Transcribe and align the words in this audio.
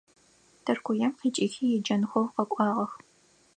Тыркуем 0.63 1.13
къикIыхи 1.19 1.75
еджэнхэу 1.77 2.31
къэкIуагъэх. 2.33 2.91